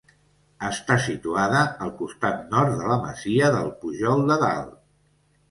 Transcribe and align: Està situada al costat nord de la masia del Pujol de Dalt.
Està 0.69 0.95
situada 1.03 1.59
al 1.87 1.91
costat 1.99 2.41
nord 2.55 2.75
de 2.81 2.89
la 2.93 2.99
masia 3.05 3.53
del 3.59 3.71
Pujol 3.85 4.27
de 4.33 4.41
Dalt. 4.47 4.75